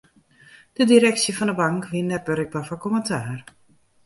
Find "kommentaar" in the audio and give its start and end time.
2.85-3.39